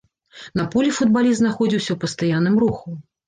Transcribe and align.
На 0.59 0.63
полі 0.75 0.93
футбаліст 0.99 1.39
знаходзіўся 1.41 1.87
ў 1.93 1.97
пастаянным 2.05 2.59
руху. 2.67 2.87